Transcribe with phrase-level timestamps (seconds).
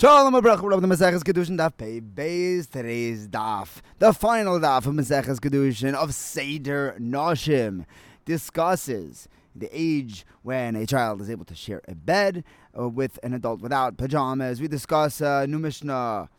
[0.00, 4.94] Shalom Abrach, we're the Maseches Kiddushin Daf Pei Beis, today's Daf, the final Daf of
[4.94, 7.84] Maseches Kiddushin of Seder Noshim,
[8.24, 12.44] discusses the age when a child is able to share a bed
[12.78, 14.58] uh, with an adult without pajamas.
[14.58, 16.30] We discuss uh, New Mishnah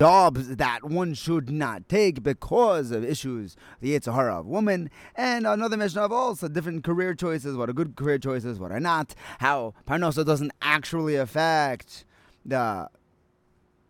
[0.00, 5.76] jobs that one should not take because of issues, the Yitzhahara of woman, and another
[5.76, 9.72] mission of also different career choices, what are good career choices, what are not, how
[9.86, 12.04] Parnosa doesn't actually affect
[12.48, 12.88] the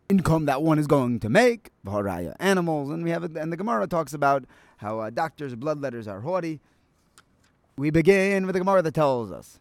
[0.08, 3.86] income that one is going to make, Vaharaya, animals, and we have and the Gemara
[3.86, 4.44] talks about
[4.78, 6.60] how uh, doctors' bloodletters are haughty.
[7.76, 9.58] We begin with the Gemara that tells us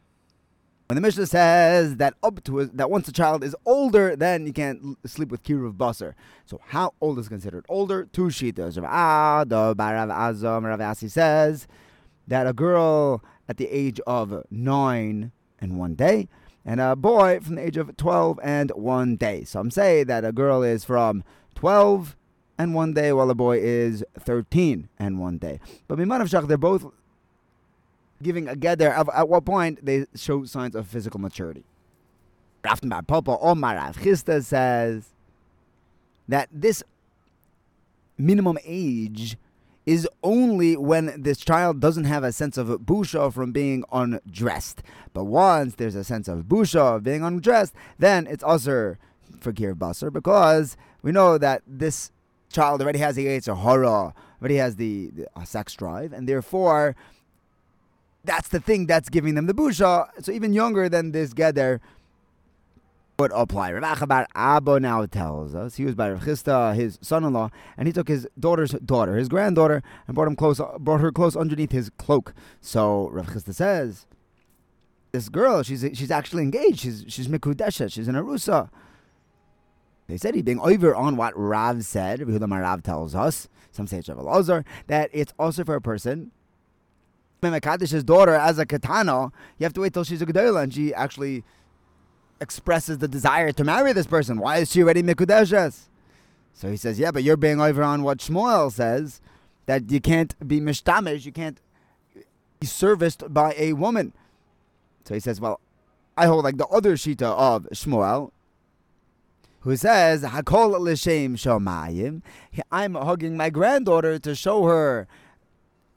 [0.87, 4.45] when the Mishnah says that up to a, that once a child is older, then
[4.45, 6.13] you can't sleep with kiruv basar.
[6.45, 8.07] So how old is considered older?
[8.13, 8.81] Two shitas.
[8.81, 11.67] Rav Barav Azam Rav Asi says
[12.27, 16.27] that a girl at the age of nine and one day
[16.65, 19.43] and a boy from the age of 12 and one day.
[19.43, 21.23] Some say that a girl is from
[21.53, 22.15] 12
[22.57, 25.59] and one day, while a boy is 13 and one day.
[25.87, 26.85] But Mimanav Shach, they're both
[28.23, 28.89] giving a gather.
[28.89, 31.65] At what point they show signs of physical maturity.
[32.63, 35.11] Raftenbar Papa Omar Rav Chisda says
[36.27, 36.81] that this
[38.17, 39.37] minimum age
[39.85, 44.81] is only when this child doesn't have a sense of busha from being undressed.
[45.13, 48.95] But once there's a sense of busha of being undressed, then it's also
[49.39, 52.11] for Basar because we know that this
[52.51, 56.95] child already has the Yetzer Hara, already has the, the sex drive, and therefore
[58.23, 60.09] that's the thing that's giving them the busha.
[60.23, 61.79] So even younger than this Geder
[63.17, 63.71] would apply.
[63.71, 67.87] Rav Acha bar Abba now tells us he was by Rav Chisda, his son-in-law, and
[67.87, 71.71] he took his daughter's daughter, his granddaughter, and brought him close, brought her close underneath
[71.71, 72.33] his cloak.
[72.61, 74.05] So Rav Chisda says,
[75.11, 76.79] "This girl, she's she's actually engaged.
[76.79, 77.91] She's she's mikudesha.
[77.91, 78.69] She's an arusa."
[80.07, 82.19] They said he's being over on what Rav said.
[82.19, 86.31] Yehuda Rav tells us, some say it's Rav Elazar, that it's also for a person.
[87.41, 90.93] Mekadish's daughter as a katana, you have to wait till she's a gedola and she
[90.93, 91.43] actually
[92.41, 94.37] expresses the desire to marry this person.
[94.37, 95.87] Why is she already mikudeshes?
[96.53, 99.21] So he says, yeah, but you're being over on what Shmuel says
[99.65, 101.59] that you can't be mishtamish, you can't
[102.59, 104.13] be serviced by a woman.
[105.03, 105.59] So he says, well,
[106.17, 108.31] I hold like the other shita of Shmuel,
[109.61, 112.21] who says, Hakol l'shem shomayim.
[112.71, 115.07] I'm hugging my granddaughter to show her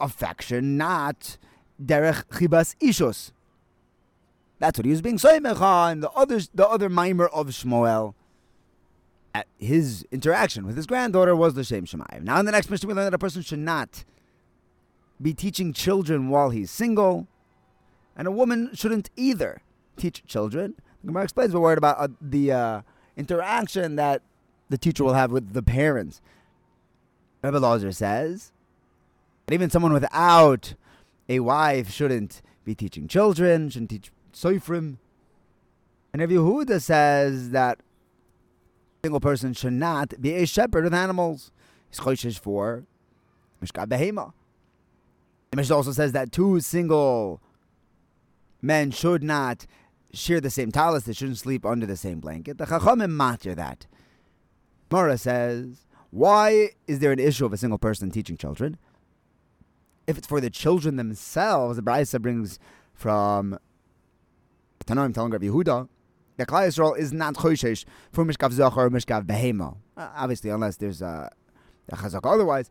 [0.01, 1.37] affection, not
[1.83, 3.31] derech chibas ishus.
[4.59, 6.01] That's what he was being soymech on.
[6.01, 8.15] The other, the other mimer of Shmuel,
[9.35, 12.23] at his interaction with his granddaughter was the same Shemayim.
[12.23, 14.05] Now, in the next mission, we learn that a person should not
[15.21, 17.29] be teaching children while he's single,
[18.17, 19.63] and a woman shouldn't either
[19.97, 20.75] teach children.
[21.03, 22.81] The Gemara explains we're worried about uh, the uh,
[23.17, 24.23] interaction that
[24.69, 26.21] the teacher will have with the parents.
[27.43, 28.53] Rebbe Lozer says
[29.47, 30.75] that even someone without
[31.29, 34.99] a wife shouldn't be teaching children, shouldn't teach Soifrim.
[36.13, 41.51] And Rabbi Yehuda says that a single person should not be a shepherd of animals.
[41.91, 42.85] He's choishish for
[43.63, 44.33] Mishkat Behema.
[45.51, 47.41] The Mishnah also says that two single
[48.63, 49.67] men should not
[50.13, 51.05] share the same talis.
[51.05, 52.59] They shouldn't sleep under the same blanket.
[52.59, 53.87] The Chachamim matter that.
[54.91, 58.79] Mora says, why is there an issue of a single person teaching children?
[60.07, 62.59] If it's for the children themselves, the Brisa brings
[62.95, 63.59] from
[64.87, 65.89] Tanoim telling Rabbi Yehuda,
[66.37, 69.77] the Klal Yisrael is not choishesh for mishkav zachar or mishkav behema.
[69.97, 71.31] Uh, obviously, unless there's a,
[71.91, 72.71] a chazak otherwise.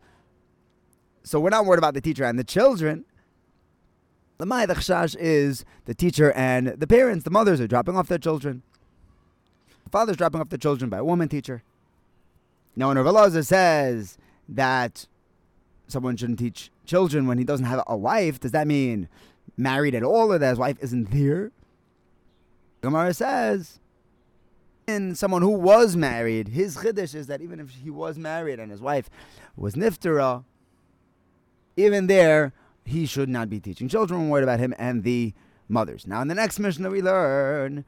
[1.22, 3.04] So we're not worried about the teacher and the children.
[4.38, 8.08] The Mai, the chashash is the teacher and the parents, the mothers are dropping off
[8.08, 8.62] their children.
[9.84, 11.62] The father's dropping off the children by a woman teacher.
[12.76, 14.16] Now, when Rav says
[14.48, 15.06] that
[15.88, 19.08] someone shouldn't teach children when he doesn't have a wife, does that mean
[19.56, 21.50] married at all or that his wife isn't there?
[22.80, 23.80] Gemara says,
[24.86, 28.70] in someone who was married, his chiddush is that even if he was married and
[28.70, 29.10] his wife
[29.56, 30.44] was niftara,
[31.76, 32.52] even there,
[32.84, 34.24] he should not be teaching children.
[34.24, 35.34] We're worried about him and the
[35.68, 36.06] mothers.
[36.06, 37.84] Now, in the next mission that we learn,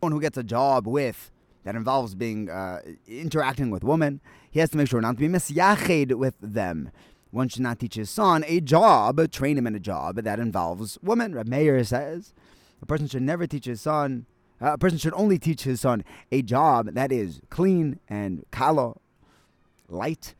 [0.00, 1.30] someone who gets a job with
[1.64, 5.28] that involves being uh, interacting with women, he has to make sure not to be
[5.28, 6.90] misyached with them.
[7.30, 10.98] One should not teach his son a job, train him in a job that involves
[11.02, 11.34] women.
[11.34, 12.34] Reb Meir says
[12.82, 14.26] a person should never teach his son.
[14.60, 18.94] Uh, a person should only teach his son a job that is clean and kala,
[19.88, 20.34] light,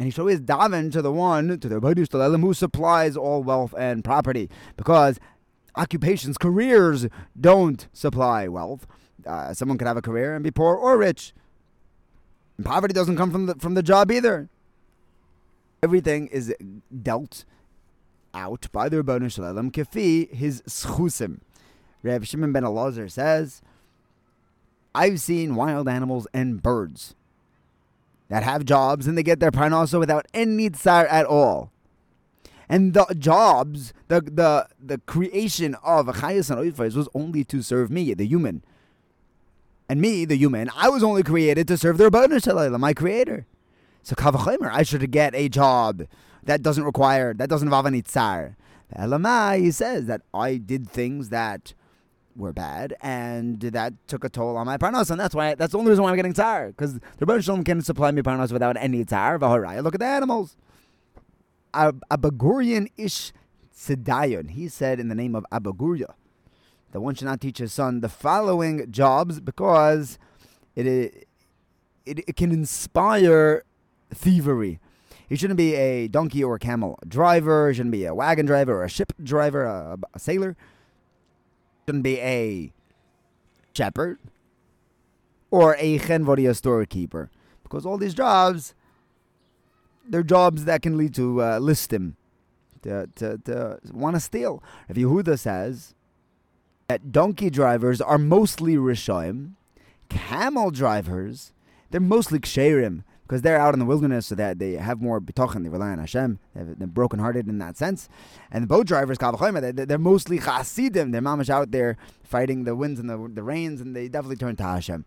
[0.00, 3.42] and he should always daven to the one, to the Badish Talelem, who supplies all
[3.42, 5.20] wealth and property, because
[5.76, 7.06] occupations, careers
[7.38, 8.86] don't supply wealth.
[9.26, 11.34] Uh, someone could have a career and be poor or rich.
[12.56, 14.48] And poverty doesn't come from the from the job either.
[15.82, 16.54] Everything is
[17.02, 17.44] dealt
[18.32, 21.40] out by the Rebbeinu Shalom kefi his schusim.
[22.02, 23.62] Reb Shimon ben Elazar says,
[24.94, 27.14] "I've seen wild animals and birds
[28.28, 31.70] that have jobs and they get their parnasa without any tsar at all."
[32.68, 37.90] And the jobs, the the the creation of chayas and oifais was only to serve
[37.90, 38.62] me, the human.
[39.88, 43.44] And me, the human, I was only created to serve the Shalom, my creator.
[44.04, 46.04] So kavachomer, I should get a job
[46.44, 48.56] that doesn't require, that doesn't involve any tsar.
[48.96, 51.74] Elamai, he says that I did things that
[52.40, 55.78] were bad, and that took a toll on my parnos, and that's why that's the
[55.78, 58.76] only reason why I'm getting tsar, because the Rebbe Shalom can supply me parnos without
[58.76, 59.38] any tsar.
[59.38, 60.56] Look at the animals.
[61.72, 63.32] Abba Gurion ish
[63.74, 66.14] Sedayon, he said in the name of Abba Guria,
[66.92, 70.18] that one should not teach his son the following jobs because
[70.74, 71.26] it, it,
[72.04, 73.62] it can inspire
[74.12, 74.80] thievery.
[75.28, 77.68] He shouldn't be a donkey or a camel driver.
[77.68, 80.56] He shouldn't be a wagon driver or a ship driver, a, a sailor.
[82.02, 82.72] Be a
[83.74, 84.18] shepherd
[85.50, 87.30] or a chenvodia storekeeper.
[87.62, 88.74] Because all these jobs,
[90.08, 92.14] they're jobs that can lead to uh, listim,
[92.82, 94.62] to, to, to want to steal.
[94.88, 95.94] If Yehuda says
[96.88, 99.52] that donkey drivers are mostly Rishoim,
[100.08, 101.52] camel drivers,
[101.90, 105.62] they're mostly Ksherim because they're out in the wilderness, so that they have more bitachon.
[105.62, 106.40] They rely on Hashem.
[106.52, 108.08] They're, brokenhearted in that sense.
[108.50, 111.12] And the boat drivers, they're, they're mostly chasidim.
[111.12, 114.56] They're mamish out there fighting the winds and the, the rains, and they definitely turn
[114.56, 115.04] to Hashem.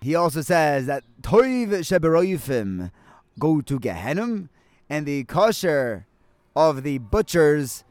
[0.00, 2.90] He also says that toiv sheberoyifim
[3.38, 4.48] go to Gehenim,
[4.90, 6.08] and the kosher
[6.56, 7.84] of the butchers,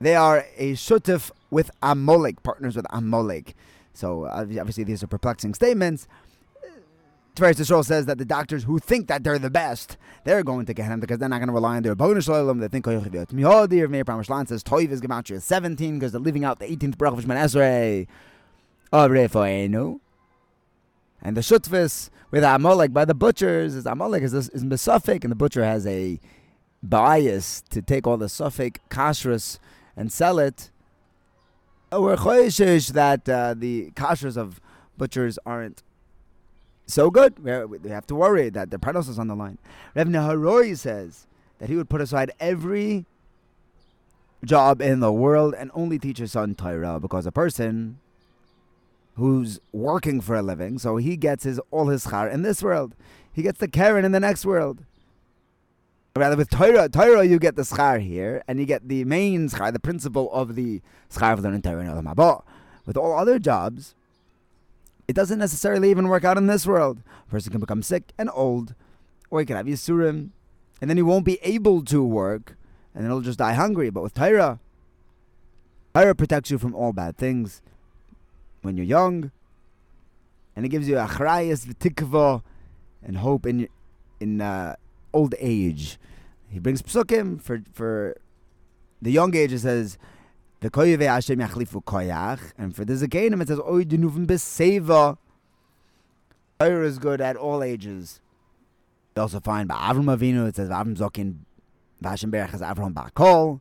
[0.00, 3.54] they are a shutif with Amalek, partners with Amalek.
[3.92, 6.08] So obviously these are perplexing statements.
[7.38, 10.74] Tiferes Yisrael says that the doctors who think that they're the best, they're going to
[10.74, 12.58] get him because they're not going to rely on their bonus shalom.
[12.58, 13.88] They think Koyachiviyot Mihodir.
[13.88, 17.24] Meir Pramashlan says Toiv is Gematria 17 because they're leaving out the 18th Baruch of
[17.24, 18.08] Shmoneh Esrei.
[21.20, 25.36] And the Shutvis with Amalek by the butchers is Amalek is, is Mesafik, and the
[25.36, 26.18] butcher has a
[26.82, 29.58] bias to take all the Suffolk kashrus
[29.96, 30.70] and sell it.
[31.92, 34.60] We're choishish that uh, the kashrus of
[34.96, 35.82] butchers aren't
[36.88, 37.38] so good.
[37.38, 39.58] We have to worry that the Pranos is on the line.
[39.94, 41.26] Rev Neharoi says
[41.58, 43.04] that he would put aside every
[44.44, 47.98] job in the world and only teach his son Torah because a person
[49.16, 52.94] who's working for a living, so he gets his all his schar in this world.
[53.32, 54.84] He gets the Karen in the next world.
[56.16, 59.72] Rather, with Torah, Torah you get the schar here, and you get the main schar,
[59.72, 60.80] the principle of the
[61.10, 62.42] schar of learning Torah in Olam
[62.86, 63.94] With all other jobs,
[65.08, 67.02] it doesn't necessarily even work out in this world.
[67.26, 68.74] A person can become sick and old,
[69.30, 70.30] or he can have Yisurim,
[70.80, 72.56] and then he won't be able to work,
[72.94, 73.88] and then he'll just die hungry.
[73.88, 74.60] But with Torah,
[75.94, 77.62] Torah protects you from all bad things
[78.60, 79.32] when you're young,
[80.54, 82.42] and it gives you achrayas v'tikva
[83.02, 83.68] and hope in
[84.20, 84.76] in uh,
[85.14, 85.98] old age.
[86.50, 88.14] He brings psukim for for
[89.00, 89.52] the young age.
[89.54, 89.96] It says
[90.60, 95.16] the koyve Hashem yachlifu koyach, and for the zakenim it says oy denuvim beseva.
[96.58, 98.20] Torah is good at all ages.
[99.16, 101.38] You also find by Avram Avinu it says Avram Zokin
[102.02, 103.60] Vashem Berach has Avram Bakol.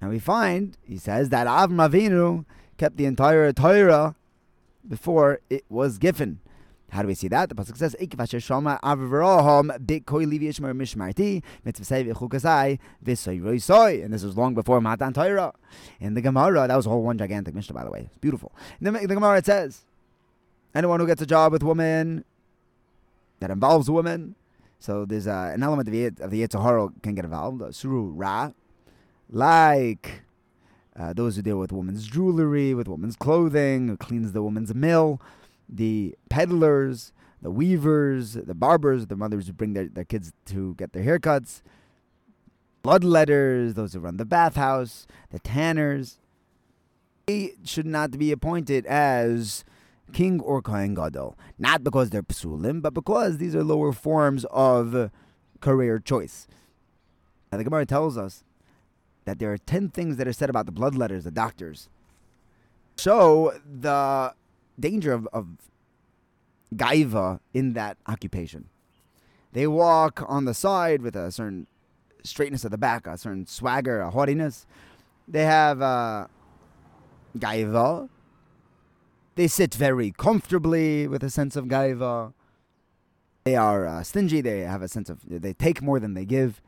[0.00, 2.44] And we find he says that Avram Avinu
[2.78, 4.16] kept the entire Torah
[4.86, 6.40] before it was given.
[6.92, 7.48] How do we see that?
[7.48, 13.40] The pasuk says, "Ik vasher shama Avraham big koi livi yishmer mishmarti mitzvasei v'chukasai v'soy
[13.40, 15.54] roisoy." And this was long before Matan Torah.
[16.00, 18.00] In the Gemara, that was a whole one gigantic Mishnah, by the way.
[18.00, 18.52] It's beautiful.
[18.78, 19.86] In the, the Gemara, it says,
[20.74, 22.26] "Anyone who gets a job with woman
[23.40, 24.34] that involves woman."
[24.78, 26.46] So there's uh, an element of the of the
[27.02, 27.62] can get involved.
[27.62, 28.52] Uh, Suru Ra,
[29.30, 30.24] like
[30.94, 35.22] uh, those who deal with women's jewelry, with women's clothing, who cleans the woman's mill
[35.72, 40.92] the peddlers, the weavers, the barbers, the mothers who bring their, their kids to get
[40.92, 41.62] their haircuts,
[42.84, 46.18] bloodletters, those who run the bathhouse, the tanners.
[47.26, 49.64] They should not be appointed as
[50.12, 55.10] king or kohen gadol, not because they're psulim, but because these are lower forms of
[55.60, 56.46] career choice.
[57.50, 58.44] Now the Gemara tells us
[59.24, 61.88] that there are ten things that are said about the bloodletters, the doctors.
[62.96, 64.34] So the
[64.78, 65.46] danger of, of
[66.74, 68.68] gaiva in that occupation.
[69.52, 71.66] They walk on the side with a certain
[72.24, 74.66] straightness of the back, a certain swagger, a haughtiness.
[75.28, 76.26] They have uh,
[77.38, 78.08] gaiva,
[79.34, 82.32] They sit very comfortably with a sense of gaiva.
[83.44, 84.40] They are uh, stingy.
[84.40, 86.62] They have a sense of they take more than they give.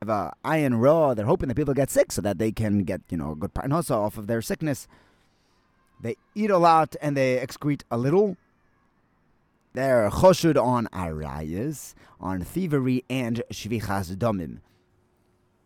[0.00, 1.14] They Have a iron raw.
[1.14, 3.54] They're hoping that people get sick so that they can get you know a good
[3.54, 4.88] parnasa off of their sickness.
[6.04, 8.36] They eat a lot and they excrete a little.
[9.72, 14.58] They're choshud on arayas, on thievery and shvichas domim.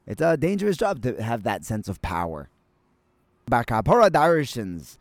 [0.07, 2.49] It's a dangerous job to have that sense of power.
[3.51, 4.97] Bakapora darishans.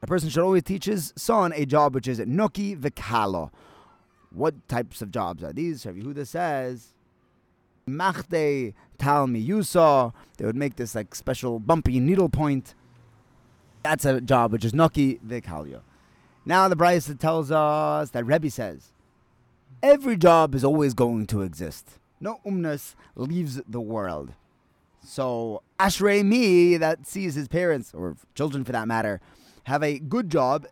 [0.00, 3.50] A person should always teach his son a job which is noki vikalo.
[4.30, 5.84] What types of jobs are these?
[5.84, 6.94] Rabbi Yehuda says,
[7.88, 10.12] Machte Talmi Yusa.
[10.36, 12.76] They would make this like special bumpy needle point.
[13.84, 15.82] That's a job which is Noki Vikalya.
[16.46, 18.92] Now the Brisa tells us that Rebbe says,
[19.82, 21.98] every job is always going to exist.
[22.18, 24.32] No umnus leaves the world.
[25.04, 29.20] So Ashrei me that sees his parents, or children for that matter,
[29.64, 30.66] have a good job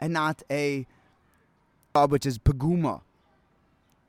[0.00, 0.88] and not a
[1.94, 3.02] job which is paguma,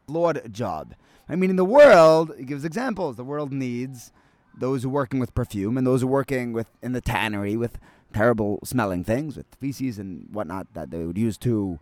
[0.07, 0.95] Lord job.
[1.29, 3.17] I mean, in the world, he gives examples.
[3.17, 4.11] The world needs
[4.57, 7.55] those who are working with perfume and those who are working with in the tannery
[7.55, 7.77] with
[8.13, 11.79] terrible smelling things, with feces and whatnot that they would use to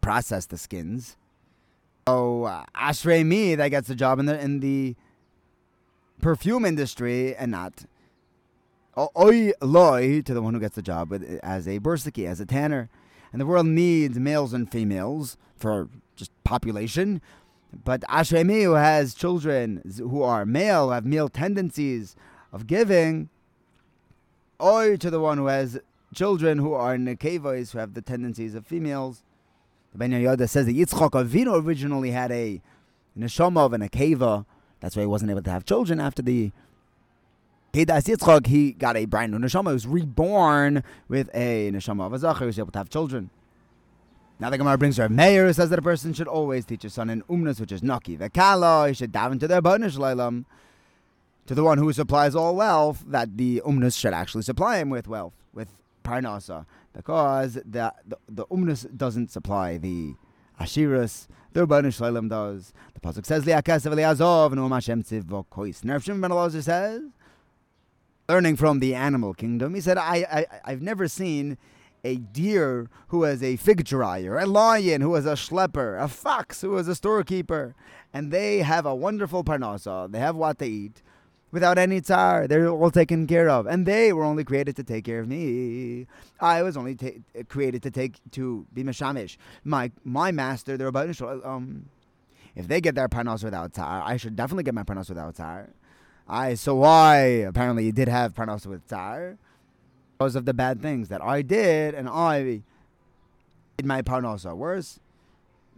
[0.00, 1.16] process the skins.
[2.06, 4.94] So uh, Ashrei me that gets the job in the in the
[6.20, 7.86] perfume industry and not
[8.96, 12.46] oi loy to the one who gets the job with, as a bursiki, as a
[12.46, 12.88] tanner.
[13.32, 17.20] And the world needs males and females for just population.
[17.84, 22.14] But Ashremi, who has children who are male, have male tendencies
[22.52, 23.30] of giving,
[24.58, 25.78] or to the one who has
[26.14, 29.22] children who are nekevos, who have the tendencies of females.
[29.92, 32.60] The Ben Yoda says that Yitzchak Avinu originally had a
[33.18, 34.46] neshama of a nekeva.
[34.80, 36.52] That's why he wasn't able to have children after the
[37.72, 38.46] Kedas Yitzchak.
[38.46, 39.68] He got a brand new neshama.
[39.68, 42.40] He was reborn with a neshama of a zachar.
[42.40, 43.30] He was able to have children.
[44.40, 46.94] Now the Gemara brings her Meir who says that a person should always teach his
[46.94, 48.16] son in umnas, which is naki.
[48.16, 50.44] Vekala, he should daven to their bonus leilam,
[51.46, 55.06] to the one who supplies all wealth, that the umnas should actually supply him with
[55.08, 55.68] wealth, with
[56.02, 60.14] parnasa, because the the, the umnas doesn't supply the
[60.60, 61.26] ashiras.
[61.52, 62.72] The bonus leilam does.
[62.94, 65.82] The pasuk says liakas v'liazov no mashem tziv v'kois.
[65.82, 67.02] Nerv Shimon ben says,
[68.28, 71.56] learning from the animal kingdom, he said, I, I I've never seen
[72.02, 76.60] a deer who was a fig dryer, a lion who was a schlepper, a fox
[76.60, 77.74] who was a storekeeper,
[78.12, 80.10] and they have a wonderful parnasa.
[80.10, 81.02] They have what they eat
[81.54, 82.46] without any tsar.
[82.48, 86.06] They're all taken care of, and they were only created to take care of me.
[86.40, 89.36] I was only ta- created to take to be mashamish.
[89.62, 91.88] My my master, the Rabbanishal, um,
[92.56, 95.70] if they get their parnasa without tsar, I should definitely get my parnasa without tsar.
[96.28, 97.16] I so why
[97.50, 99.38] apparently you did have parnasa with tsar
[100.18, 102.62] because of the bad things that I did, and I
[103.76, 104.98] did my parnasa worse.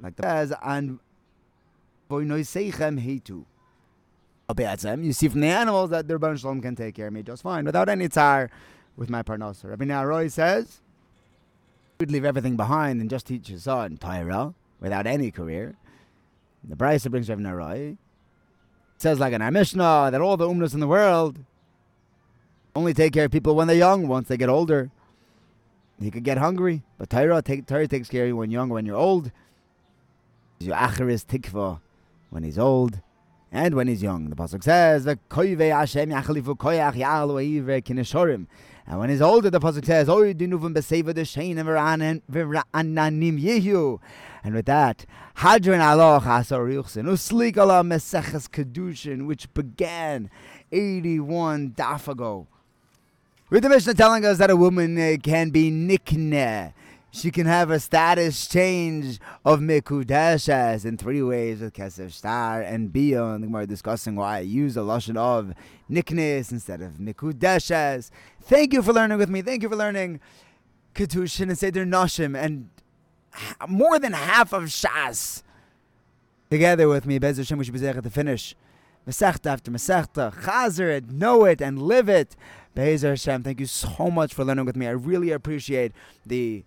[0.03, 1.01] Like the says, and
[2.11, 3.45] hetu.
[4.49, 7.43] You see from the animals that their Rebbeinu Shalom can take care of me just
[7.43, 8.49] fine without any tzar
[8.97, 9.69] with my parnasa.
[9.69, 10.81] Rabbi Naroy says,
[11.99, 15.75] you'd leave everything behind and just teach your son Torah without any career.
[16.63, 17.97] The Brisa brings Rabbi Naroy.
[18.99, 21.39] says like in our that all the umnas in the world
[22.77, 24.07] only take care of people when they're young.
[24.07, 24.91] Once they get older,
[26.01, 26.83] he could get hungry.
[26.99, 29.33] But Torah, take, takes care of you when young, when you're old.
[30.61, 31.81] Your acheris tikva
[32.31, 33.01] when he's old
[33.53, 34.31] and when he's young.
[34.31, 38.47] The pasuk says, "The koyve Hashem yachlifu koyach yalu kineshorim."
[38.87, 41.57] And when he's older, the pasuk says, "Oy dinuvim beseva deshein
[42.31, 43.99] v'ra'ananim yehu."
[44.45, 50.31] And with that, Hadron aloch Asariuchsin uslik ala meseches kiddushin, which began
[50.71, 52.47] 81 daf ago.
[53.51, 56.73] With the Mishnah telling us that a woman uh, can be nikne.
[57.17, 62.93] She can have a status change of mikudeshes in three ways with kesef star and
[62.93, 63.39] bio.
[63.39, 65.55] We're discussing why I use a lashon of
[65.91, 68.11] niknes instead of mikudeshes.
[68.43, 69.41] Thank you for learning with me.
[69.41, 70.21] Thank you for learning
[70.95, 72.69] Kiddushin and Seder Noshim and
[73.67, 75.43] more than half of Shas
[76.51, 77.19] together with me.
[77.19, 78.55] Bez Hashem, we should be to finish.
[79.09, 80.35] Masechta after Masechta.
[80.43, 82.37] Chazer it, know it, and live it.
[82.75, 84.87] Be'ezer Hashem, thank you so much for learning with me.
[84.87, 85.93] I really appreciate
[86.27, 86.63] the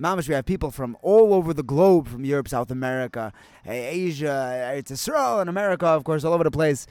[0.00, 3.32] Mamish, we have people from all over the globe, from Europe, South America,
[3.64, 6.86] Asia, it's Israel, and America, of course, all over the place.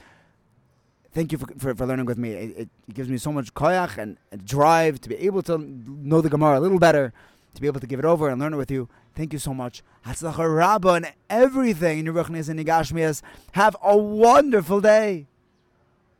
[1.12, 2.32] Thank you for, for, for learning with me.
[2.32, 6.20] It, it, gives me so much koyach and, and, drive to be able to know
[6.20, 7.12] the Gemara a little better,
[7.54, 8.88] to be able to give it over and learn it with you.
[9.14, 9.82] Thank you so much.
[10.04, 13.22] Hatzlacha Rabba and everything in your and Nigashmias.
[13.52, 15.26] Have a wonderful day.